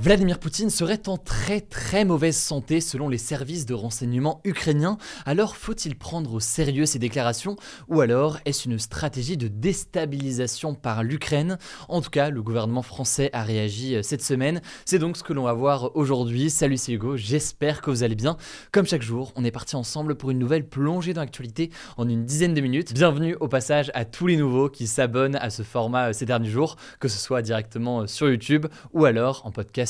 Vladimir 0.00 0.38
Poutine 0.38 0.70
serait 0.70 1.08
en 1.08 1.16
très 1.16 1.60
très 1.60 2.04
mauvaise 2.04 2.36
santé 2.36 2.80
selon 2.80 3.08
les 3.08 3.18
services 3.18 3.66
de 3.66 3.74
renseignement 3.74 4.40
ukrainiens, 4.44 4.96
alors 5.26 5.56
faut-il 5.56 5.98
prendre 5.98 6.34
au 6.34 6.40
sérieux 6.40 6.86
ces 6.86 7.00
déclarations? 7.00 7.56
Ou 7.88 8.00
alors 8.00 8.38
est-ce 8.44 8.68
une 8.68 8.78
stratégie 8.78 9.36
de 9.36 9.48
déstabilisation 9.48 10.74
par 10.74 11.02
l'Ukraine? 11.02 11.58
En 11.88 12.00
tout 12.00 12.10
cas, 12.10 12.30
le 12.30 12.42
gouvernement 12.44 12.82
français 12.82 13.28
a 13.32 13.42
réagi 13.42 13.96
euh, 13.96 14.02
cette 14.02 14.22
semaine, 14.22 14.62
c'est 14.84 15.00
donc 15.00 15.16
ce 15.16 15.24
que 15.24 15.32
l'on 15.32 15.42
va 15.42 15.52
voir 15.52 15.96
aujourd'hui. 15.96 16.48
Salut 16.48 16.76
c'est 16.76 16.92
Hugo, 16.92 17.16
j'espère 17.16 17.82
que 17.82 17.90
vous 17.90 18.04
allez 18.04 18.14
bien. 18.14 18.36
Comme 18.70 18.86
chaque 18.86 19.02
jour, 19.02 19.32
on 19.34 19.44
est 19.44 19.50
parti 19.50 19.74
ensemble 19.74 20.14
pour 20.14 20.30
une 20.30 20.38
nouvelle 20.38 20.68
plongée 20.68 21.12
dans 21.12 21.22
l'actualité 21.22 21.70
en 21.96 22.08
une 22.08 22.24
dizaine 22.24 22.54
de 22.54 22.60
minutes. 22.60 22.94
Bienvenue 22.94 23.36
au 23.40 23.48
passage 23.48 23.90
à 23.94 24.04
tous 24.04 24.28
les 24.28 24.36
nouveaux 24.36 24.68
qui 24.68 24.86
s'abonnent 24.86 25.36
à 25.36 25.50
ce 25.50 25.64
format 25.64 26.10
euh, 26.10 26.12
ces 26.12 26.24
derniers 26.24 26.50
jours, 26.50 26.76
que 27.00 27.08
ce 27.08 27.18
soit 27.18 27.42
directement 27.42 28.02
euh, 28.02 28.06
sur 28.06 28.30
YouTube 28.30 28.68
ou 28.92 29.04
alors 29.04 29.42
en 29.44 29.50
podcast 29.50 29.87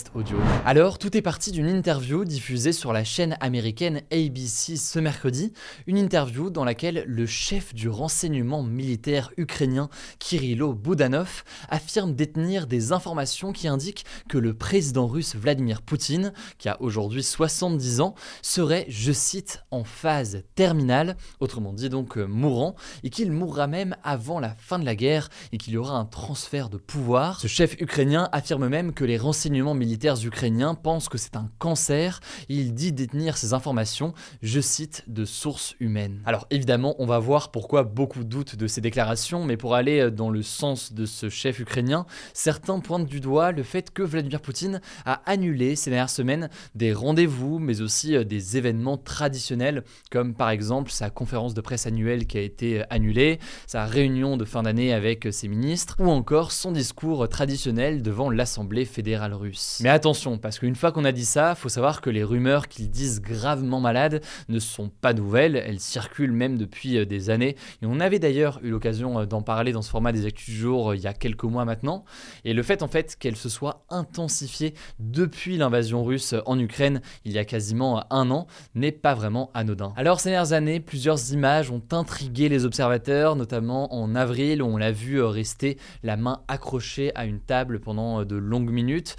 Alors, 0.65 0.99
tout 0.99 1.17
est 1.17 1.23
parti 1.23 1.51
d'une 1.53 1.69
interview 1.69 2.25
diffusée 2.25 2.73
sur 2.73 2.93
la 2.93 3.05
chaîne 3.05 3.37
américaine 3.41 4.03
ABC 4.13 4.77
ce 4.77 4.99
mercredi, 4.99 5.53
une 5.87 5.99
interview 5.99 6.51
dans 6.51 6.65
laquelle 6.65 7.05
le 7.07 7.27
chef 7.27 7.75
du 7.75 7.89
renseignement 7.89 8.63
militaire 8.63 9.31
ukrainien 9.37 9.89
Kirilo 10.19 10.75
Boudanov 10.75 11.45
affirme 11.69 12.15
détenir 12.15 12.67
des 12.67 12.93
informations 12.93 13.53
qui 13.53 13.69
indiquent 13.69 14.05
que 14.29 14.39
le 14.39 14.55
président 14.55 15.07
russe 15.07 15.37
Vladimir 15.37 15.83
Poutine, 15.83 16.33
qui 16.59 16.69
a 16.69 16.81
aujourd'hui 16.81 17.23
70 17.23 18.01
ans, 18.01 18.15
serait, 18.43 18.87
je 18.89 19.13
cite, 19.13 19.65
en 19.71 19.85
phase 19.85 20.43
terminale, 20.55 21.17
autrement 21.41 21.73
dit 21.73 21.89
donc 21.89 22.19
euh, 22.19 22.27
mourant, 22.27 22.75
et 23.03 23.11
qu'il 23.11 23.33
mourra 23.33 23.67
même 23.67 23.97
avant 24.03 24.41
la 24.41 24.55
fin 24.57 24.79
de 24.79 24.85
la 24.85 24.95
guerre 24.95 25.29
et 25.53 25.59
qu'il 25.59 25.73
y 25.73 25.77
aura 25.77 25.97
un 25.99 26.05
transfert 26.05 26.69
de 26.69 26.77
pouvoir. 26.77 27.41
Ce 27.41 27.47
chef 27.47 27.75
ukrainien 27.81 28.29
affirme 28.33 28.69
même 28.69 28.93
que 28.93 29.05
les 29.05 29.17
renseignements 29.17 29.75
militaires 29.75 29.88
ukrainiens 30.25 30.75
pensent 30.75 31.09
que 31.09 31.19
c'est 31.19 31.37
un 31.37 31.51
cancer 31.59 32.21
il 32.49 32.75
dit 32.75 32.93
détenir 32.93 33.37
ces 33.37 33.53
informations, 33.53 34.15
je 34.43 34.61
cite, 34.61 35.05
de 35.07 35.25
sources 35.25 35.75
humaines. 35.81 36.21
Alors 36.25 36.47
évidemment, 36.51 36.95
on 36.99 37.07
va 37.07 37.19
voir 37.19 37.51
pourquoi 37.51 37.83
beaucoup 37.83 38.25
doutent 38.25 38.57
de 38.57 38.67
ces 38.67 38.81
déclarations, 38.81 39.45
mais 39.45 39.57
pour 39.57 39.75
aller 39.75 40.11
dans 40.11 40.31
le 40.31 40.43
sens 40.43 40.93
de 40.93 41.07
ce 41.07 41.29
chef 41.29 41.61
ukrainien, 41.61 42.07
certains 42.33 42.81
pointent 42.81 43.07
du 43.07 43.21
doigt 43.21 43.53
le 43.53 43.63
fait 43.63 43.91
que 43.91 44.03
Vladimir 44.03 44.41
Poutine 44.41 44.81
a 45.05 45.21
annulé 45.27 45.77
ces 45.77 45.91
dernières 45.91 46.11
semaines 46.11 46.49
des 46.75 46.93
rendez-vous, 46.93 47.59
mais 47.59 47.81
aussi 47.81 48.17
euh, 48.17 48.25
des 48.25 48.57
événements 48.57 48.97
traditionnels, 48.97 49.85
comme 50.11 50.35
par 50.35 50.51
exemple 50.51 50.91
sa 50.91 51.11
conférence 51.11 51.55
de 51.55 51.61
presse 51.61 51.87
annuelle 51.87 52.27
qui 52.27 52.39
a 52.39 52.43
été 52.43 52.83
annulée, 52.91 53.39
sa 53.67 53.85
réunion 53.85 54.37
de 54.37 54.45
fin 54.45 54.63
d'année 54.63 54.93
avec 54.93 55.29
ses 55.31 55.49
ministres, 55.49 55.97
ou 55.99 56.09
encore 56.09 56.53
son 56.53 56.73
discours 56.73 57.29
traditionnel 57.29 58.03
devant 58.03 58.31
l'Assemblée 58.31 58.85
fédérale 58.85 59.35
russe. 59.35 59.78
Mais 59.81 59.91
attention, 59.91 60.39
parce 60.39 60.59
qu'une 60.59 60.75
fois 60.75 60.91
qu'on 60.91 61.05
a 61.05 61.13
dit 61.13 61.25
ça, 61.25 61.55
faut 61.55 61.69
savoir 61.69 62.01
que 62.01 62.11
les 62.11 62.25
rumeurs 62.25 62.69
qu'ils 62.69 62.91
disent 62.91 63.21
gravement 63.21 63.81
malades 63.81 64.23
ne 64.49 64.59
sont 64.59 64.89
pas 64.89 65.13
nouvelles, 65.13 65.57
elles 65.57 65.79
circulent 65.79 66.33
même 66.33 66.59
depuis 66.59 66.99
euh, 66.99 67.05
des 67.05 67.31
années. 67.31 67.57
Et 67.83 67.87
on 67.87 68.01
avait 68.01 68.19
d'ailleurs 68.19 68.59
eu 68.63 68.71
l'occasion 68.71 69.21
euh, 69.21 69.27
d'en 69.27 69.43
parler 69.43 69.73
dans 69.73 69.83
ce 69.83 69.91
format 69.91 70.13
des 70.13 70.27
Actus 70.27 70.55
du 70.55 70.57
jour 70.57 70.91
euh, 70.91 70.97
il 70.97 71.03
y 71.03 71.07
a 71.07 71.13
quelques 71.13 71.45
mois 71.45 71.65
maintenant. 71.65 72.05
Et 72.45 72.55
le 72.55 72.63
fait 72.63 72.83
en 72.83 72.89
fait 72.89 73.17
qu'elles 73.17 73.37
se 73.37 73.49
soient 73.49 73.85
intensifiées 73.89 74.75
depuis 74.99 75.57
l'invasion 75.57 76.03
russe 76.03 76.35
en 76.47 76.59
Ukraine 76.59 77.01
il 77.25 77.33
y 77.33 77.39
a 77.39 77.45
quasiment 77.45 78.05
un 78.13 78.31
an 78.31 78.47
n'est 78.75 78.93
pas 78.93 79.15
vraiment 79.15 79.51
anodin. 79.55 79.93
Alors 79.97 80.21
ces 80.21 80.31
dernières 80.31 80.53
années, 80.53 80.81
plusieurs 80.81 81.33
images 81.33 81.71
ont 81.71 81.83
intrigué 81.93 82.49
les 82.49 82.65
observateurs, 82.65 83.37
notamment 83.37 83.95
en 83.95 84.15
avril 84.15 84.63
où 84.63 84.67
on 84.67 84.77
l'a 84.77 84.93
vu 84.93 85.23
rester 85.23 85.79
la 86.03 86.17
main 86.17 86.43
accrochée 86.49 87.13
à 87.15 87.25
une 87.25 87.41
table 87.41 87.81
pendant 87.81 88.25
de 88.25 88.37
longues 88.37 88.71
minutes. 88.71 89.17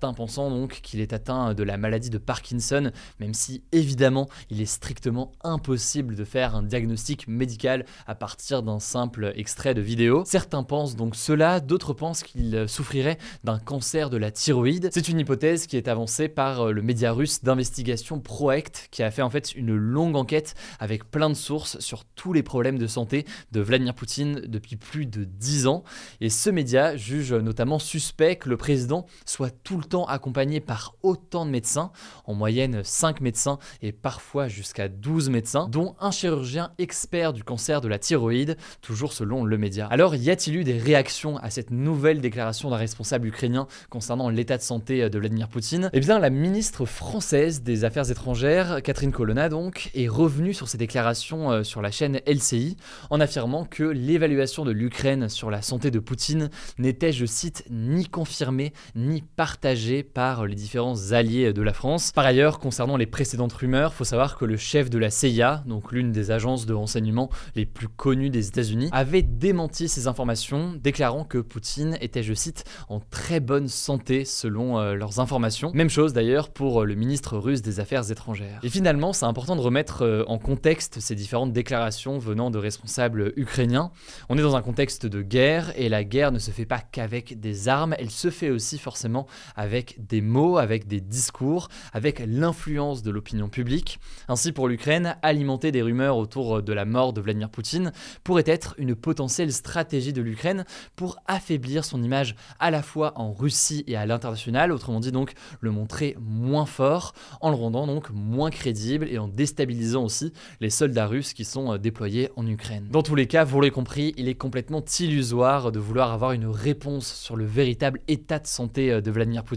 Pensant 0.00 0.50
donc 0.50 0.80
qu'il 0.82 1.00
est 1.00 1.12
atteint 1.12 1.54
de 1.54 1.62
la 1.62 1.76
maladie 1.76 2.10
de 2.10 2.18
Parkinson, 2.18 2.90
même 3.20 3.34
si 3.34 3.62
évidemment 3.72 4.28
il 4.50 4.60
est 4.60 4.66
strictement 4.66 5.32
impossible 5.42 6.16
de 6.16 6.24
faire 6.24 6.56
un 6.56 6.62
diagnostic 6.62 7.28
médical 7.28 7.84
à 8.06 8.14
partir 8.14 8.62
d'un 8.62 8.80
simple 8.80 9.32
extrait 9.36 9.74
de 9.74 9.80
vidéo. 9.80 10.24
Certains 10.26 10.62
pensent 10.62 10.96
donc 10.96 11.16
cela, 11.16 11.60
d'autres 11.60 11.92
pensent 11.92 12.22
qu'il 12.22 12.68
souffrirait 12.68 13.18
d'un 13.44 13.58
cancer 13.58 14.10
de 14.10 14.16
la 14.16 14.30
thyroïde. 14.30 14.90
C'est 14.92 15.08
une 15.08 15.20
hypothèse 15.20 15.66
qui 15.66 15.76
est 15.76 15.88
avancée 15.88 16.28
par 16.28 16.72
le 16.72 16.82
média 16.82 17.12
russe 17.12 17.42
d'investigation 17.42 18.20
Proact, 18.20 18.88
qui 18.90 19.02
a 19.02 19.10
fait 19.10 19.22
en 19.22 19.30
fait 19.30 19.54
une 19.54 19.74
longue 19.74 20.16
enquête 20.16 20.54
avec 20.78 21.10
plein 21.10 21.28
de 21.28 21.34
sources 21.34 21.78
sur 21.80 22.04
tous 22.04 22.32
les 22.32 22.42
problèmes 22.42 22.78
de 22.78 22.86
santé 22.86 23.26
de 23.52 23.60
Vladimir 23.60 23.94
Poutine 23.94 24.42
depuis 24.46 24.76
plus 24.76 25.06
de 25.06 25.24
10 25.24 25.66
ans. 25.66 25.84
Et 26.20 26.30
ce 26.30 26.50
média 26.50 26.96
juge 26.96 27.32
notamment 27.32 27.78
suspect 27.78 28.36
que 28.36 28.48
le 28.48 28.56
président 28.56 29.06
soit 29.24 29.50
tout 29.50 29.76
le 29.76 29.84
accompagné 29.98 30.60
par 30.60 30.94
autant 31.02 31.44
de 31.44 31.50
médecins, 31.50 31.90
en 32.24 32.34
moyenne 32.34 32.82
5 32.84 33.20
médecins 33.20 33.58
et 33.82 33.92
parfois 33.92 34.48
jusqu'à 34.48 34.88
12 34.88 35.30
médecins, 35.30 35.68
dont 35.68 35.94
un 36.00 36.10
chirurgien 36.10 36.72
expert 36.78 37.32
du 37.32 37.44
cancer 37.44 37.80
de 37.80 37.88
la 37.88 37.98
thyroïde, 37.98 38.56
toujours 38.80 39.12
selon 39.12 39.44
le 39.44 39.58
média. 39.58 39.86
Alors 39.90 40.14
y 40.14 40.30
a-t-il 40.30 40.56
eu 40.56 40.64
des 40.64 40.78
réactions 40.78 41.36
à 41.38 41.50
cette 41.50 41.70
nouvelle 41.70 42.20
déclaration 42.20 42.70
d'un 42.70 42.76
responsable 42.76 43.26
ukrainien 43.26 43.66
concernant 43.88 44.28
l'état 44.28 44.56
de 44.56 44.62
santé 44.62 45.08
de 45.10 45.18
Vladimir 45.18 45.48
Poutine? 45.48 45.90
Eh 45.92 46.00
bien 46.00 46.18
la 46.18 46.30
ministre 46.30 46.84
française 46.84 47.62
des 47.62 47.84
Affaires 47.84 48.10
étrangères, 48.10 48.82
Catherine 48.82 49.12
Colonna 49.12 49.48
donc, 49.48 49.90
est 49.94 50.08
revenue 50.08 50.54
sur 50.54 50.68
ces 50.68 50.78
déclarations 50.78 51.50
euh, 51.50 51.62
sur 51.64 51.82
la 51.82 51.90
chaîne 51.90 52.20
LCI 52.26 52.76
en 53.10 53.20
affirmant 53.20 53.64
que 53.64 53.82
l'évaluation 53.82 54.64
de 54.64 54.70
l'Ukraine 54.70 55.28
sur 55.28 55.50
la 55.50 55.62
santé 55.62 55.90
de 55.90 55.98
Poutine 55.98 56.50
n'était, 56.78 57.12
je 57.12 57.26
cite, 57.26 57.64
ni 57.70 58.06
confirmée 58.06 58.72
ni 58.94 59.22
partagée 59.22 59.69
par 60.14 60.46
les 60.46 60.56
différents 60.56 61.12
alliés 61.12 61.52
de 61.52 61.62
la 61.62 61.72
France. 61.72 62.10
Par 62.12 62.26
ailleurs, 62.26 62.58
concernant 62.58 62.96
les 62.96 63.06
précédentes 63.06 63.52
rumeurs, 63.52 63.94
faut 63.94 64.04
savoir 64.04 64.36
que 64.36 64.44
le 64.44 64.56
chef 64.56 64.90
de 64.90 64.98
la 64.98 65.10
CIA, 65.10 65.62
donc 65.64 65.92
l'une 65.92 66.10
des 66.10 66.32
agences 66.32 66.66
de 66.66 66.74
renseignement 66.74 67.30
les 67.54 67.66
plus 67.66 67.86
connues 67.86 68.30
des 68.30 68.48
États-Unis, 68.48 68.88
avait 68.90 69.22
démenti 69.22 69.88
ces 69.88 70.08
informations, 70.08 70.74
déclarant 70.82 71.24
que 71.24 71.38
Poutine 71.38 71.96
était, 72.00 72.24
je 72.24 72.34
cite, 72.34 72.64
en 72.88 72.98
très 72.98 73.38
bonne 73.38 73.68
santé 73.68 74.24
selon 74.24 74.80
euh, 74.80 74.94
leurs 74.94 75.20
informations. 75.20 75.70
Même 75.72 75.88
chose 75.88 76.12
d'ailleurs 76.12 76.50
pour 76.50 76.84
le 76.84 76.96
ministre 76.96 77.38
russe 77.38 77.62
des 77.62 77.78
Affaires 77.78 78.10
étrangères. 78.10 78.58
Et 78.64 78.70
finalement, 78.70 79.12
c'est 79.12 79.26
important 79.26 79.54
de 79.54 79.60
remettre 79.60 80.02
euh, 80.02 80.24
en 80.26 80.38
contexte 80.38 80.98
ces 80.98 81.14
différentes 81.14 81.52
déclarations 81.52 82.18
venant 82.18 82.50
de 82.50 82.58
responsables 82.58 83.32
ukrainiens. 83.36 83.92
On 84.28 84.36
est 84.36 84.42
dans 84.42 84.56
un 84.56 84.62
contexte 84.62 85.06
de 85.06 85.22
guerre 85.22 85.72
et 85.76 85.88
la 85.88 86.02
guerre 86.02 86.32
ne 86.32 86.40
se 86.40 86.50
fait 86.50 86.66
pas 86.66 86.80
qu'avec 86.80 87.38
des 87.38 87.68
armes, 87.68 87.94
elle 87.98 88.10
se 88.10 88.30
fait 88.30 88.50
aussi 88.50 88.78
forcément 88.78 89.26
avec 89.60 90.06
des 90.06 90.22
mots, 90.22 90.56
avec 90.56 90.86
des 90.86 91.02
discours, 91.02 91.68
avec 91.92 92.22
l'influence 92.26 93.02
de 93.02 93.10
l'opinion 93.10 93.50
publique. 93.50 94.00
Ainsi, 94.26 94.52
pour 94.52 94.68
l'Ukraine, 94.68 95.16
alimenter 95.20 95.70
des 95.70 95.82
rumeurs 95.82 96.16
autour 96.16 96.62
de 96.62 96.72
la 96.72 96.86
mort 96.86 97.12
de 97.12 97.20
Vladimir 97.20 97.50
Poutine 97.50 97.92
pourrait 98.24 98.44
être 98.46 98.74
une 98.78 98.94
potentielle 98.94 99.52
stratégie 99.52 100.14
de 100.14 100.22
l'Ukraine 100.22 100.64
pour 100.96 101.18
affaiblir 101.26 101.84
son 101.84 102.02
image 102.02 102.36
à 102.58 102.70
la 102.70 102.82
fois 102.82 103.12
en 103.16 103.34
Russie 103.34 103.84
et 103.86 103.96
à 103.96 104.06
l'international, 104.06 104.72
autrement 104.72 104.98
dit 104.98 105.12
donc 105.12 105.34
le 105.60 105.70
montrer 105.70 106.16
moins 106.18 106.64
fort, 106.64 107.12
en 107.42 107.50
le 107.50 107.56
rendant 107.56 107.86
donc 107.86 108.08
moins 108.14 108.48
crédible 108.48 109.08
et 109.10 109.18
en 109.18 109.28
déstabilisant 109.28 110.04
aussi 110.04 110.32
les 110.60 110.70
soldats 110.70 111.06
russes 111.06 111.34
qui 111.34 111.44
sont 111.44 111.74
euh, 111.74 111.76
déployés 111.76 112.30
en 112.36 112.46
Ukraine. 112.46 112.88
Dans 112.90 113.02
tous 113.02 113.14
les 113.14 113.26
cas, 113.26 113.44
vous 113.44 113.60
l'avez 113.60 113.70
compris, 113.70 114.14
il 114.16 114.26
est 114.26 114.34
complètement 114.34 114.82
illusoire 115.00 115.70
de 115.70 115.78
vouloir 115.78 116.12
avoir 116.12 116.32
une 116.32 116.46
réponse 116.46 117.12
sur 117.12 117.36
le 117.36 117.44
véritable 117.44 118.00
état 118.08 118.38
de 118.38 118.46
santé 118.46 118.90
euh, 118.90 119.00
de 119.02 119.10
Vladimir 119.10 119.44
Poutine 119.44 119.49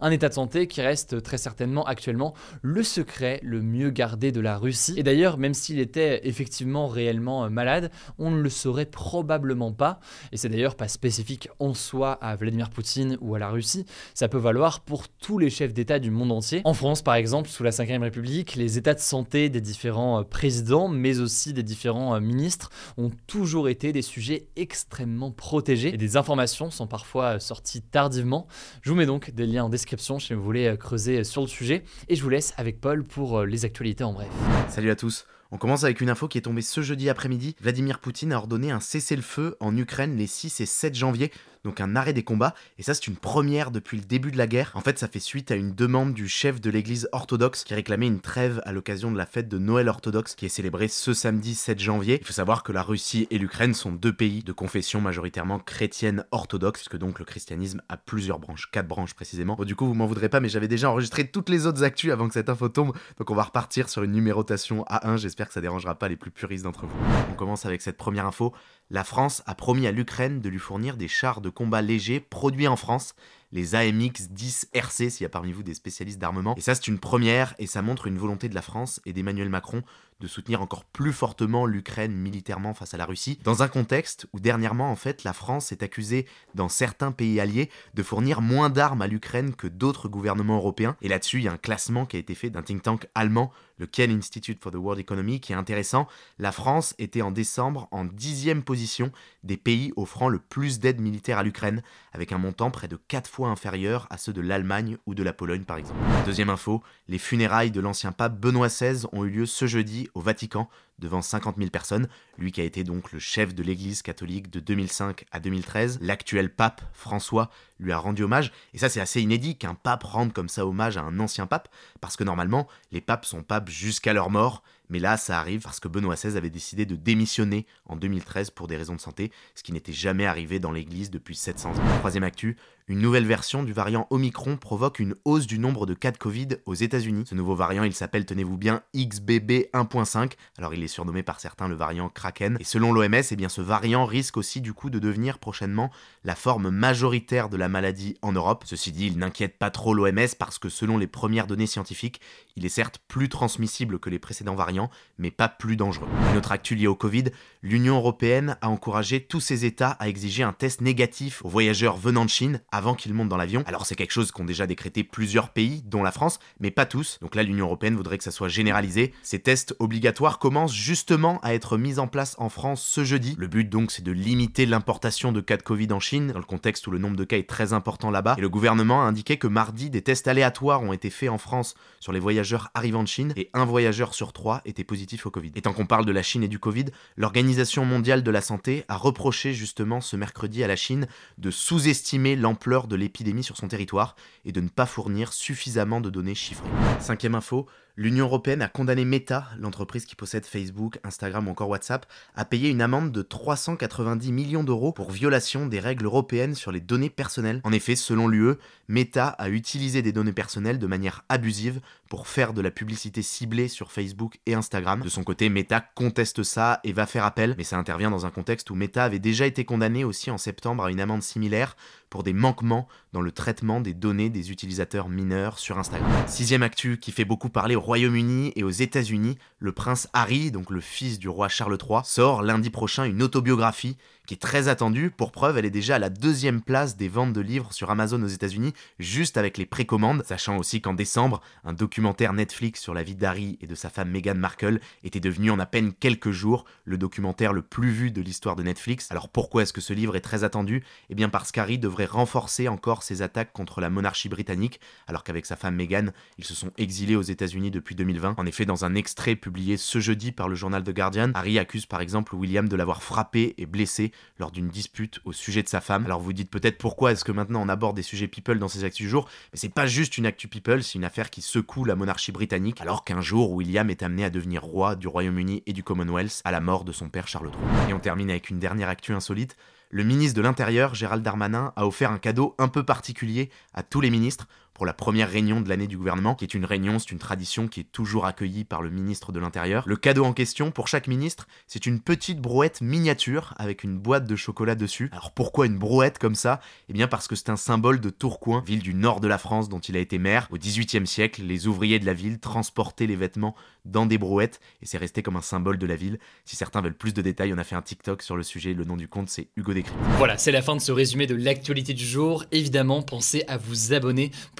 Un 0.00 0.10
état 0.10 0.28
de 0.28 0.34
santé 0.34 0.66
qui 0.66 0.80
reste 0.80 1.22
très 1.22 1.38
certainement 1.38 1.84
actuellement 1.84 2.34
le 2.62 2.82
secret 2.82 3.40
le 3.42 3.62
mieux 3.62 3.90
gardé 3.90 4.32
de 4.32 4.40
la 4.40 4.56
Russie. 4.56 4.94
Et 4.96 5.02
d'ailleurs, 5.02 5.38
même 5.38 5.54
s'il 5.54 5.78
était 5.78 6.26
effectivement 6.26 6.86
réellement 6.86 7.44
euh, 7.44 7.48
malade, 7.48 7.90
on 8.18 8.30
ne 8.30 8.40
le 8.40 8.50
saurait 8.50 8.86
probablement 8.86 9.72
pas. 9.72 10.00
Et 10.32 10.36
c'est 10.36 10.48
d'ailleurs 10.48 10.76
pas 10.76 10.88
spécifique 10.88 11.48
en 11.58 11.74
soi 11.74 12.12
à 12.12 12.36
Vladimir 12.36 12.70
Poutine 12.70 13.18
ou 13.20 13.34
à 13.34 13.38
la 13.38 13.48
Russie. 13.48 13.86
Ça 14.14 14.28
peut 14.28 14.38
valoir 14.38 14.80
pour 14.80 15.08
tous 15.08 15.38
les 15.38 15.50
chefs 15.50 15.72
d'État 15.72 15.98
du 15.98 16.10
monde 16.10 16.32
entier. 16.32 16.62
En 16.64 16.74
France, 16.74 17.02
par 17.02 17.14
exemple, 17.14 17.48
sous 17.48 17.62
la 17.62 17.70
Ve 17.70 18.00
République, 18.00 18.56
les 18.56 18.78
états 18.78 18.94
de 18.94 19.00
santé 19.00 19.48
des 19.48 19.60
différents 19.60 20.20
euh, 20.20 20.24
présidents, 20.24 20.88
mais 20.88 21.20
aussi 21.20 21.52
des 21.52 21.62
différents 21.62 22.14
euh, 22.14 22.20
ministres, 22.20 22.70
ont 22.96 23.10
toujours 23.26 23.68
été 23.68 23.92
des 23.92 24.02
sujets 24.02 24.48
extrêmement 24.56 25.30
protégés. 25.30 25.94
Et 25.94 25.98
des 25.98 26.16
informations 26.16 26.70
sont 26.70 26.86
parfois 26.86 27.40
sorties 27.40 27.82
tardivement. 27.82 28.46
Je 28.82 28.90
vous 28.90 28.96
mets 28.96 29.06
donc 29.06 29.11
des 29.18 29.46
liens 29.46 29.64
en 29.64 29.68
description 29.68 30.18
si 30.18 30.34
vous 30.34 30.42
voulez 30.42 30.74
creuser 30.78 31.24
sur 31.24 31.42
le 31.42 31.48
sujet. 31.48 31.82
Et 32.08 32.16
je 32.16 32.22
vous 32.22 32.30
laisse 32.30 32.54
avec 32.56 32.80
Paul 32.80 33.04
pour 33.04 33.42
les 33.42 33.64
actualités 33.64 34.04
en 34.04 34.12
bref. 34.12 34.28
Salut 34.68 34.90
à 34.90 34.96
tous. 34.96 35.26
On 35.54 35.58
commence 35.58 35.84
avec 35.84 36.00
une 36.00 36.08
info 36.08 36.28
qui 36.28 36.38
est 36.38 36.42
tombée 36.42 36.62
ce 36.62 36.80
jeudi 36.80 37.10
après-midi. 37.10 37.56
Vladimir 37.60 37.98
Poutine 37.98 38.32
a 38.32 38.38
ordonné 38.38 38.70
un 38.70 38.80
cessez-le-feu 38.80 39.58
en 39.60 39.76
Ukraine 39.76 40.16
les 40.16 40.26
6 40.26 40.62
et 40.62 40.66
7 40.66 40.94
janvier 40.94 41.30
donc 41.64 41.80
un 41.80 41.94
arrêt 41.94 42.12
des 42.12 42.24
combats, 42.24 42.54
et 42.78 42.82
ça 42.82 42.94
c'est 42.94 43.06
une 43.06 43.16
première 43.16 43.70
depuis 43.70 43.96
le 43.96 44.04
début 44.04 44.32
de 44.32 44.38
la 44.38 44.46
guerre. 44.46 44.72
En 44.74 44.80
fait, 44.80 44.98
ça 44.98 45.08
fait 45.08 45.20
suite 45.20 45.50
à 45.50 45.54
une 45.54 45.74
demande 45.74 46.12
du 46.12 46.28
chef 46.28 46.60
de 46.60 46.70
l'église 46.70 47.08
orthodoxe 47.12 47.64
qui 47.64 47.74
réclamait 47.74 48.06
une 48.06 48.20
trêve 48.20 48.60
à 48.64 48.72
l'occasion 48.72 49.12
de 49.12 49.18
la 49.18 49.26
fête 49.26 49.48
de 49.48 49.58
Noël 49.58 49.88
orthodoxe 49.88 50.34
qui 50.34 50.46
est 50.46 50.48
célébrée 50.48 50.88
ce 50.88 51.14
samedi 51.14 51.54
7 51.54 51.78
janvier. 51.78 52.18
Il 52.20 52.26
faut 52.26 52.32
savoir 52.32 52.62
que 52.62 52.72
la 52.72 52.82
Russie 52.82 53.28
et 53.30 53.38
l'Ukraine 53.38 53.74
sont 53.74 53.92
deux 53.92 54.12
pays 54.12 54.42
de 54.42 54.52
confession 54.52 55.00
majoritairement 55.00 55.58
chrétienne 55.58 56.24
orthodoxe, 56.30 56.80
puisque 56.80 56.98
donc 56.98 57.18
le 57.18 57.24
christianisme 57.24 57.80
a 57.88 57.96
plusieurs 57.96 58.38
branches, 58.38 58.70
quatre 58.70 58.88
branches 58.88 59.14
précisément. 59.14 59.54
Bon, 59.54 59.64
du 59.64 59.76
coup, 59.76 59.86
vous 59.86 59.94
m'en 59.94 60.06
voudrez 60.06 60.28
pas, 60.28 60.40
mais 60.40 60.48
j'avais 60.48 60.68
déjà 60.68 60.90
enregistré 60.90 61.28
toutes 61.28 61.48
les 61.48 61.66
autres 61.66 61.84
actus 61.84 62.10
avant 62.10 62.26
que 62.26 62.34
cette 62.34 62.48
info 62.48 62.68
tombe, 62.68 62.92
donc 63.18 63.30
on 63.30 63.34
va 63.34 63.44
repartir 63.44 63.88
sur 63.88 64.02
une 64.02 64.12
numérotation 64.12 64.84
A1. 64.90 65.16
J'espère 65.16 65.41
que 65.48 65.54
ça 65.54 65.60
dérangera 65.60 65.98
pas 65.98 66.08
les 66.08 66.16
plus 66.16 66.30
puristes 66.30 66.64
d'entre 66.64 66.86
vous. 66.86 66.96
On 67.30 67.34
commence 67.34 67.66
avec 67.66 67.82
cette 67.82 67.96
première 67.96 68.26
info. 68.26 68.52
La 68.90 69.04
France 69.04 69.42
a 69.46 69.54
promis 69.54 69.86
à 69.86 69.92
l'Ukraine 69.92 70.40
de 70.40 70.48
lui 70.48 70.58
fournir 70.58 70.96
des 70.96 71.08
chars 71.08 71.40
de 71.40 71.50
combat 71.50 71.82
légers 71.82 72.20
produits 72.20 72.68
en 72.68 72.76
France, 72.76 73.14
les 73.52 73.74
AMX 73.74 74.28
10 74.30 74.68
RC 74.72 75.10
s'il 75.10 75.24
y 75.24 75.26
a 75.26 75.30
parmi 75.30 75.52
vous 75.52 75.62
des 75.62 75.74
spécialistes 75.74 76.18
d'armement. 76.18 76.54
Et 76.56 76.60
ça 76.60 76.74
c'est 76.74 76.88
une 76.88 76.98
première 76.98 77.54
et 77.58 77.66
ça 77.66 77.82
montre 77.82 78.06
une 78.06 78.18
volonté 78.18 78.48
de 78.48 78.54
la 78.54 78.62
France 78.62 79.00
et 79.06 79.12
d'Emmanuel 79.12 79.48
Macron 79.48 79.82
de 80.22 80.28
soutenir 80.28 80.62
encore 80.62 80.84
plus 80.84 81.12
fortement 81.12 81.66
l'Ukraine 81.66 82.12
militairement 82.12 82.74
face 82.74 82.94
à 82.94 82.96
la 82.96 83.06
Russie, 83.06 83.40
dans 83.42 83.64
un 83.64 83.68
contexte 83.68 84.26
où 84.32 84.38
dernièrement 84.38 84.90
en 84.90 84.96
fait 84.96 85.24
la 85.24 85.32
France 85.32 85.72
est 85.72 85.82
accusée 85.82 86.26
dans 86.54 86.68
certains 86.68 87.10
pays 87.10 87.40
alliés 87.40 87.70
de 87.94 88.02
fournir 88.04 88.40
moins 88.40 88.70
d'armes 88.70 89.02
à 89.02 89.08
l'Ukraine 89.08 89.54
que 89.54 89.66
d'autres 89.66 90.08
gouvernements 90.08 90.56
européens. 90.56 90.96
Et 91.02 91.08
là-dessus 91.08 91.38
il 91.38 91.44
y 91.44 91.48
a 91.48 91.52
un 91.52 91.56
classement 91.56 92.06
qui 92.06 92.16
a 92.16 92.20
été 92.20 92.36
fait 92.36 92.50
d'un 92.50 92.62
think 92.62 92.82
tank 92.82 93.08
allemand, 93.16 93.50
le 93.78 93.86
Kiel 93.86 94.12
Institute 94.12 94.62
for 94.62 94.70
the 94.70 94.76
World 94.76 95.00
Economy, 95.00 95.40
qui 95.40 95.52
est 95.52 95.56
intéressant. 95.56 96.06
La 96.38 96.52
France 96.52 96.94
était 96.98 97.22
en 97.22 97.32
décembre 97.32 97.88
en 97.90 98.04
dixième 98.04 98.62
position 98.62 99.10
des 99.42 99.56
pays 99.56 99.92
offrant 99.96 100.28
le 100.28 100.38
plus 100.38 100.78
d'aide 100.78 101.00
militaire 101.00 101.38
à 101.38 101.42
l'Ukraine, 101.42 101.82
avec 102.12 102.30
un 102.30 102.38
montant 102.38 102.70
près 102.70 102.86
de 102.86 102.96
4 103.08 103.28
fois 103.28 103.48
inférieur 103.48 104.06
à 104.10 104.18
ceux 104.18 104.32
de 104.32 104.40
l'Allemagne 104.40 104.98
ou 105.06 105.16
de 105.16 105.24
la 105.24 105.32
Pologne 105.32 105.64
par 105.64 105.78
exemple. 105.78 105.98
Deuxième 106.26 106.50
info, 106.50 106.80
les 107.08 107.18
funérailles 107.18 107.72
de 107.72 107.80
l'ancien 107.80 108.12
pape 108.12 108.38
Benoît 108.38 108.68
XVI 108.68 109.06
ont 109.10 109.24
eu 109.24 109.30
lieu 109.30 109.46
ce 109.46 109.66
jeudi 109.66 110.08
au 110.14 110.20
Vatican 110.20 110.68
devant 110.98 111.22
50 111.22 111.56
000 111.56 111.70
personnes, 111.70 112.08
lui 112.38 112.52
qui 112.52 112.60
a 112.60 112.64
été 112.64 112.84
donc 112.84 113.12
le 113.12 113.18
chef 113.18 113.54
de 113.54 113.62
l'Église 113.62 114.02
catholique 114.02 114.50
de 114.50 114.60
2005 114.60 115.24
à 115.32 115.40
2013. 115.40 115.98
L'actuel 116.00 116.54
pape 116.54 116.82
François 116.92 117.50
lui 117.78 117.92
a 117.92 117.98
rendu 117.98 118.22
hommage, 118.22 118.52
et 118.74 118.78
ça 118.78 118.88
c'est 118.88 119.00
assez 119.00 119.20
inédit 119.20 119.56
qu'un 119.56 119.74
pape 119.74 120.04
rende 120.04 120.32
comme 120.32 120.48
ça 120.48 120.66
hommage 120.66 120.96
à 120.96 121.02
un 121.02 121.18
ancien 121.18 121.46
pape, 121.46 121.68
parce 122.00 122.16
que 122.16 122.24
normalement 122.24 122.68
les 122.92 123.00
papes 123.00 123.24
sont 123.24 123.42
papes 123.42 123.68
jusqu'à 123.68 124.12
leur 124.12 124.30
mort, 124.30 124.62
mais 124.92 124.98
là, 124.98 125.16
ça 125.16 125.40
arrive 125.40 125.62
parce 125.62 125.80
que 125.80 125.88
Benoît 125.88 126.16
XVI 126.16 126.36
avait 126.36 126.50
décidé 126.50 126.84
de 126.84 126.96
démissionner 126.96 127.66
en 127.86 127.96
2013 127.96 128.50
pour 128.50 128.68
des 128.68 128.76
raisons 128.76 128.94
de 128.94 129.00
santé, 129.00 129.32
ce 129.54 129.62
qui 129.62 129.72
n'était 129.72 129.94
jamais 129.94 130.26
arrivé 130.26 130.58
dans 130.58 130.70
l'Église 130.70 131.10
depuis 131.10 131.34
700 131.34 131.70
ans. 131.70 131.98
Troisième 132.00 132.24
actu, 132.24 132.58
une 132.88 133.00
nouvelle 133.00 133.26
version 133.26 133.62
du 133.62 133.72
variant 133.72 134.06
Omicron 134.10 134.56
provoque 134.56 134.98
une 134.98 135.14
hausse 135.24 135.46
du 135.46 135.58
nombre 135.58 135.86
de 135.86 135.94
cas 135.94 136.10
de 136.10 136.18
Covid 136.18 136.48
aux 136.66 136.74
États-Unis. 136.74 137.24
Ce 137.26 137.34
nouveau 137.34 137.54
variant, 137.54 137.84
il 137.84 137.94
s'appelle, 137.94 138.26
tenez-vous 138.26 138.58
bien, 138.58 138.82
XBB 138.96 139.68
1.5. 139.72 140.32
Alors 140.58 140.74
il 140.74 140.82
est 140.82 140.88
surnommé 140.88 141.22
par 141.22 141.38
certains 141.38 141.68
le 141.68 141.76
variant 141.76 142.08
Kraken. 142.08 142.56
Et 142.58 142.64
selon 142.64 142.92
l'OMS, 142.92 143.14
eh 143.14 143.48
ce 143.48 143.60
variant 143.60 144.04
risque 144.04 144.36
aussi 144.36 144.60
du 144.60 144.72
coup 144.72 144.90
de 144.90 144.98
devenir 144.98 145.38
prochainement 145.38 145.90
la 146.24 146.34
forme 146.34 146.70
majoritaire 146.70 147.48
de 147.48 147.56
la 147.56 147.68
maladie 147.68 148.16
en 148.20 148.32
Europe. 148.32 148.64
Ceci 148.66 148.90
dit, 148.90 149.06
il 149.06 149.18
n'inquiète 149.18 149.58
pas 149.58 149.70
trop 149.70 149.94
l'OMS 149.94 150.34
parce 150.38 150.58
que 150.58 150.68
selon 150.68 150.98
les 150.98 151.06
premières 151.06 151.46
données 151.46 151.66
scientifiques, 151.66 152.20
il 152.56 152.66
est 152.66 152.68
certes 152.68 153.00
plus 153.06 153.28
transmissible 153.28 154.00
que 154.00 154.10
les 154.10 154.18
précédents 154.18 154.54
variants, 154.54 154.90
mais 155.18 155.30
pas 155.30 155.48
plus 155.48 155.76
dangereux. 155.76 156.08
Une 156.30 156.38
autre 156.38 156.52
actu 156.52 156.74
liée 156.74 156.86
au 156.86 156.96
Covid, 156.96 157.24
l'Union 157.62 157.96
européenne 157.96 158.56
a 158.60 158.68
encouragé 158.68 159.24
tous 159.24 159.40
ses 159.40 159.64
États 159.64 159.90
à 159.92 160.08
exiger 160.08 160.42
un 160.42 160.52
test 160.52 160.80
négatif 160.80 161.44
aux 161.44 161.48
voyageurs 161.48 161.96
venant 161.96 162.24
de 162.24 162.30
Chine 162.30 162.60
avant 162.72 162.94
qu'ils 162.94 163.14
montent 163.14 163.28
dans 163.28 163.36
l'avion. 163.36 163.62
Alors 163.66 163.86
c'est 163.86 163.94
quelque 163.94 164.10
chose 164.10 164.32
qu'ont 164.32 164.44
déjà 164.44 164.66
décrété 164.66 165.04
plusieurs 165.04 165.50
pays, 165.50 165.82
dont 165.86 166.02
la 166.02 166.10
France, 166.10 166.40
mais 166.58 166.70
pas 166.70 166.86
tous. 166.86 167.18
Donc 167.20 167.34
là, 167.34 167.42
l'Union 167.42 167.66
européenne 167.66 167.94
voudrait 167.94 168.18
que 168.18 168.24
ça 168.24 168.30
soit 168.30 168.48
généralisé. 168.48 169.12
Ces 169.22 169.38
tests 169.38 169.76
obligatoires 169.78 170.38
commencent 170.38 170.74
justement 170.74 171.38
à 171.42 171.54
être 171.54 171.78
mis 171.78 171.98
en 171.98 172.08
place 172.08 172.34
en 172.38 172.48
France 172.48 172.82
ce 172.82 173.04
jeudi. 173.04 173.34
Le 173.38 173.46
but 173.46 173.68
donc, 173.68 173.92
c'est 173.92 174.02
de 174.02 174.12
limiter 174.12 174.66
l'importation 174.66 175.32
de 175.32 175.40
cas 175.40 175.56
de 175.56 175.62
Covid 175.62 175.92
en 175.92 176.00
Chine, 176.00 176.32
dans 176.32 176.38
le 176.38 176.44
contexte 176.44 176.86
où 176.86 176.90
le 176.90 176.98
nombre 176.98 177.16
de 177.16 177.24
cas 177.24 177.36
est 177.36 177.48
très 177.48 177.72
important 177.72 178.10
là-bas. 178.10 178.34
Et 178.38 178.40
le 178.40 178.48
gouvernement 178.48 179.02
a 179.02 179.06
indiqué 179.06 179.36
que 179.36 179.46
mardi, 179.46 179.90
des 179.90 180.02
tests 180.02 180.26
aléatoires 180.26 180.82
ont 180.82 180.92
été 180.92 181.10
faits 181.10 181.28
en 181.28 181.38
France 181.38 181.74
sur 182.00 182.12
les 182.12 182.20
voyageurs 182.20 182.70
arrivant 182.74 183.02
de 183.02 183.08
Chine 183.08 183.32
et 183.36 183.50
un 183.54 183.64
voyageur 183.64 184.14
sur 184.14 184.32
trois 184.32 184.62
était 184.64 184.84
positif 184.84 185.26
au 185.26 185.30
Covid. 185.30 185.52
Et 185.54 185.62
tant 185.62 185.72
qu'on 185.72 185.86
parle 185.86 186.06
de 186.06 186.12
la 186.12 186.22
Chine 186.22 186.42
et 186.42 186.48
du 186.48 186.58
Covid, 186.58 186.86
l'Organisation 187.16 187.84
mondiale 187.84 188.22
de 188.22 188.30
la 188.30 188.40
santé 188.40 188.84
a 188.88 188.96
reproché 188.96 189.52
justement 189.52 190.00
ce 190.00 190.16
mercredi 190.16 190.64
à 190.64 190.66
la 190.66 190.76
Chine 190.76 191.06
de 191.38 191.50
sous-estimer 191.50 192.36
l'ampleur 192.36 192.61
de 192.62 192.96
l'épidémie 192.96 193.42
sur 193.42 193.56
son 193.56 193.66
territoire 193.66 194.14
et 194.44 194.52
de 194.52 194.60
ne 194.60 194.68
pas 194.68 194.86
fournir 194.86 195.32
suffisamment 195.32 196.00
de 196.00 196.10
données 196.10 196.34
chiffrées. 196.34 196.68
Cinquième 197.00 197.34
info, 197.34 197.66
L'Union 197.94 198.24
européenne 198.24 198.62
a 198.62 198.68
condamné 198.68 199.04
Meta, 199.04 199.48
l'entreprise 199.58 200.06
qui 200.06 200.16
possède 200.16 200.46
Facebook, 200.46 200.98
Instagram 201.04 201.46
ou 201.46 201.50
encore 201.50 201.68
WhatsApp, 201.68 202.06
à 202.34 202.46
payer 202.46 202.70
une 202.70 202.80
amende 202.80 203.12
de 203.12 203.20
390 203.20 204.32
millions 204.32 204.64
d'euros 204.64 204.92
pour 204.92 205.10
violation 205.10 205.66
des 205.66 205.78
règles 205.78 206.06
européennes 206.06 206.54
sur 206.54 206.72
les 206.72 206.80
données 206.80 207.10
personnelles. 207.10 207.60
En 207.64 207.72
effet, 207.72 207.94
selon 207.94 208.28
l'UE, 208.28 208.54
Meta 208.88 209.28
a 209.28 209.50
utilisé 209.50 210.00
des 210.00 210.12
données 210.12 210.32
personnelles 210.32 210.78
de 210.78 210.86
manière 210.86 211.22
abusive 211.28 211.82
pour 212.08 212.28
faire 212.28 212.54
de 212.54 212.62
la 212.62 212.70
publicité 212.70 213.20
ciblée 213.20 213.68
sur 213.68 213.92
Facebook 213.92 214.38
et 214.46 214.54
Instagram. 214.54 215.02
De 215.02 215.10
son 215.10 215.22
côté, 215.22 215.50
Meta 215.50 215.80
conteste 215.80 216.42
ça 216.44 216.80
et 216.84 216.94
va 216.94 217.04
faire 217.04 217.26
appel, 217.26 217.54
mais 217.58 217.64
ça 217.64 217.76
intervient 217.76 218.10
dans 218.10 218.24
un 218.24 218.30
contexte 218.30 218.70
où 218.70 218.74
Meta 218.74 219.04
avait 219.04 219.18
déjà 219.18 219.44
été 219.44 219.66
condamné 219.66 220.02
aussi 220.04 220.30
en 220.30 220.38
septembre 220.38 220.84
à 220.84 220.90
une 220.90 221.00
amende 221.00 221.22
similaire 221.22 221.76
pour 222.08 222.22
des 222.22 222.32
manquements 222.32 222.88
dans 223.12 223.20
le 223.20 223.32
traitement 223.32 223.80
des 223.80 223.94
données 223.94 224.30
des 224.30 224.50
utilisateurs 224.50 225.08
mineurs 225.08 225.58
sur 225.58 225.78
Instagram. 225.78 226.10
Sixième 226.26 226.62
actu 226.62 226.98
qui 226.98 227.12
fait 227.12 227.24
beaucoup 227.24 227.50
parler 227.50 227.76
au 227.76 227.80
Royaume-Uni 227.80 228.52
et 228.56 228.64
aux 228.64 228.70
États-Unis, 228.70 229.38
le 229.58 229.72
prince 229.72 230.08
Harry, 230.12 230.50
donc 230.50 230.70
le 230.70 230.80
fils 230.80 231.18
du 231.18 231.28
roi 231.28 231.48
Charles 231.48 231.76
III, 231.76 232.00
sort 232.04 232.42
lundi 232.42 232.70
prochain 232.70 233.04
une 233.04 233.22
autobiographie 233.22 233.96
qui 234.26 234.34
est 234.34 234.38
très 234.38 234.68
attendue. 234.68 235.10
Pour 235.10 235.32
preuve, 235.32 235.58
elle 235.58 235.64
est 235.64 235.70
déjà 235.70 235.96
à 235.96 235.98
la 235.98 236.10
deuxième 236.10 236.62
place 236.62 236.96
des 236.96 237.08
ventes 237.08 237.32
de 237.32 237.40
livres 237.40 237.72
sur 237.72 237.90
Amazon 237.90 238.22
aux 238.22 238.28
États-Unis, 238.28 238.72
juste 238.98 239.36
avec 239.36 239.58
les 239.58 239.66
précommandes, 239.66 240.22
sachant 240.24 240.56
aussi 240.56 240.80
qu'en 240.80 240.94
décembre, 240.94 241.40
un 241.64 241.72
documentaire 241.72 242.32
Netflix 242.32 242.80
sur 242.80 242.94
la 242.94 243.02
vie 243.02 243.16
d'Harry 243.16 243.58
et 243.60 243.66
de 243.66 243.74
sa 243.74 243.90
femme 243.90 244.10
Meghan 244.10 244.34
Markle 244.34 244.80
était 245.02 245.20
devenu 245.20 245.50
en 245.50 245.58
à 245.58 245.66
peine 245.66 245.92
quelques 245.92 246.30
jours 246.30 246.64
le 246.84 246.98
documentaire 246.98 247.52
le 247.52 247.62
plus 247.62 247.90
vu 247.90 248.10
de 248.10 248.20
l'histoire 248.20 248.56
de 248.56 248.62
Netflix. 248.62 249.08
Alors 249.10 249.28
pourquoi 249.28 249.62
est-ce 249.62 249.72
que 249.72 249.80
ce 249.80 249.92
livre 249.92 250.16
est 250.16 250.20
très 250.20 250.44
attendu? 250.44 250.84
Eh 251.10 251.14
bien 251.14 251.28
parce 251.28 251.52
qu'Harry 251.52 251.78
devrait 251.78 252.06
renforcer 252.06 252.68
encore 252.68 253.02
ses 253.02 253.22
attaques 253.22 253.52
contre 253.52 253.80
la 253.80 253.90
monarchie 253.90 254.28
britannique, 254.28 254.80
alors 255.08 255.24
qu'avec 255.24 255.46
sa 255.46 255.56
femme 255.56 255.74
Meghan, 255.74 256.06
ils 256.38 256.44
se 256.44 256.54
sont 256.54 256.70
exilés 256.78 257.16
aux 257.16 257.22
États-Unis 257.22 257.70
depuis 257.70 257.94
2020. 257.94 258.34
En 258.36 258.46
effet, 258.46 258.64
dans 258.64 258.84
un 258.84 258.94
extrait 258.94 259.36
publié 259.36 259.76
ce 259.76 260.00
jeudi 260.00 260.32
par 260.32 260.48
le 260.48 260.54
journal 260.54 260.84
The 260.84 260.94
Guardian, 260.94 261.32
Harry 261.34 261.58
accuse 261.58 261.86
par 261.86 262.00
exemple 262.00 262.34
William 262.34 262.68
de 262.68 262.76
l'avoir 262.76 263.02
frappé 263.02 263.54
et 263.58 263.66
blessé 263.66 264.11
lors 264.38 264.50
d'une 264.50 264.68
dispute 264.68 265.20
au 265.24 265.32
sujet 265.32 265.62
de 265.62 265.68
sa 265.68 265.80
femme. 265.80 266.04
Alors 266.06 266.20
vous 266.20 266.32
dites 266.32 266.50
peut-être 266.50 266.78
pourquoi 266.78 267.12
est-ce 267.12 267.24
que 267.24 267.32
maintenant 267.32 267.62
on 267.62 267.68
aborde 267.68 267.96
des 267.96 268.02
sujets 268.02 268.28
people 268.28 268.58
dans 268.58 268.68
ces 268.68 268.84
actus 268.84 269.04
du 269.04 269.10
jour, 269.10 269.28
mais 269.52 269.58
c'est 269.58 269.68
pas 269.68 269.86
juste 269.86 270.18
une 270.18 270.26
actu 270.26 270.48
people, 270.48 270.82
c'est 270.82 270.94
une 270.94 271.04
affaire 271.04 271.30
qui 271.30 271.42
secoue 271.42 271.84
la 271.84 271.94
monarchie 271.94 272.32
britannique, 272.32 272.80
alors 272.80 273.04
qu'un 273.04 273.20
jour 273.20 273.52
William 273.52 273.90
est 273.90 274.02
amené 274.02 274.24
à 274.24 274.30
devenir 274.30 274.62
roi 274.62 274.96
du 274.96 275.08
Royaume-Uni 275.08 275.62
et 275.66 275.72
du 275.72 275.82
Commonwealth 275.82 276.40
à 276.44 276.50
la 276.50 276.60
mort 276.60 276.84
de 276.84 276.92
son 276.92 277.08
père 277.08 277.28
Charles 277.28 277.50
III. 277.50 277.90
Et 277.90 277.94
on 277.94 278.00
termine 278.00 278.30
avec 278.30 278.50
une 278.50 278.58
dernière 278.58 278.88
actu 278.88 279.12
insolite 279.12 279.56
le 279.94 280.04
ministre 280.04 280.38
de 280.38 280.42
l'Intérieur, 280.42 280.94
Gérald 280.94 281.22
Darmanin, 281.22 281.74
a 281.76 281.86
offert 281.86 282.10
un 282.10 282.18
cadeau 282.18 282.54
un 282.58 282.68
peu 282.68 282.82
particulier 282.82 283.50
à 283.74 283.82
tous 283.82 284.00
les 284.00 284.08
ministres. 284.08 284.48
Pour 284.74 284.86
la 284.86 284.92
première 284.92 285.30
réunion 285.30 285.60
de 285.60 285.68
l'année 285.68 285.86
du 285.86 285.96
gouvernement, 285.96 286.34
qui 286.34 286.44
est 286.44 286.54
une 286.54 286.64
réunion, 286.64 286.98
c'est 286.98 287.12
une 287.12 287.18
tradition 287.18 287.68
qui 287.68 287.80
est 287.80 287.92
toujours 287.92 288.26
accueillie 288.26 288.64
par 288.64 288.82
le 288.82 288.90
ministre 288.90 289.32
de 289.32 289.40
l'Intérieur. 289.40 289.84
Le 289.86 289.96
cadeau 289.96 290.24
en 290.24 290.32
question, 290.32 290.70
pour 290.70 290.88
chaque 290.88 291.08
ministre, 291.08 291.46
c'est 291.66 291.86
une 291.86 292.00
petite 292.00 292.40
brouette 292.40 292.80
miniature 292.80 293.54
avec 293.58 293.84
une 293.84 293.98
boîte 293.98 294.26
de 294.26 294.36
chocolat 294.36 294.74
dessus. 294.74 295.08
Alors 295.12 295.32
pourquoi 295.32 295.66
une 295.66 295.78
brouette 295.78 296.18
comme 296.18 296.34
ça? 296.34 296.60
Eh 296.88 296.92
bien 296.92 297.08
parce 297.08 297.28
que 297.28 297.36
c'est 297.36 297.50
un 297.50 297.56
symbole 297.56 298.00
de 298.00 298.10
Tourcoing, 298.10 298.62
ville 298.66 298.82
du 298.82 298.94
nord 298.94 299.20
de 299.20 299.28
la 299.28 299.38
France 299.38 299.68
dont 299.68 299.80
il 299.80 299.96
a 299.96 300.00
été 300.00 300.18
maire. 300.18 300.48
Au 300.50 300.56
XVIIIe 300.56 301.06
siècle, 301.06 301.42
les 301.42 301.66
ouvriers 301.66 301.98
de 301.98 302.06
la 302.06 302.14
ville 302.14 302.38
transportaient 302.38 303.06
les 303.06 303.16
vêtements 303.16 303.54
dans 303.84 304.06
des 304.06 304.18
brouettes 304.18 304.60
et 304.80 304.86
c'est 304.86 304.98
resté 304.98 305.22
comme 305.22 305.36
un 305.36 305.42
symbole 305.42 305.78
de 305.78 305.86
la 305.86 305.96
ville. 305.96 306.18
Si 306.44 306.56
certains 306.56 306.80
veulent 306.80 306.94
plus 306.94 307.14
de 307.14 307.22
détails, 307.22 307.52
on 307.52 307.58
a 307.58 307.64
fait 307.64 307.74
un 307.74 307.82
TikTok 307.82 308.22
sur 308.22 308.36
le 308.36 308.42
sujet. 308.42 308.74
Le 308.74 308.84
nom 308.84 308.96
du 308.96 309.08
compte, 309.08 309.28
c'est 309.28 309.48
Hugo 309.56 309.74
Décrypte. 309.74 309.98
Voilà, 310.18 310.38
c'est 310.38 310.52
la 310.52 310.62
fin 310.62 310.76
de 310.76 310.80
ce 310.80 310.92
résumé 310.92 311.26
de 311.26 311.34
l'actualité 311.34 311.94
du 311.94 312.04
jour. 312.04 312.44
Évidemment, 312.52 313.02
pensez 313.02 313.44
à 313.48 313.56
vous 313.56 313.92
abonner 313.92 314.30